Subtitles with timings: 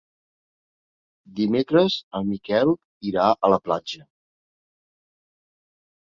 [1.39, 2.71] Dimecres en Miquel
[3.09, 4.01] irà a la platja.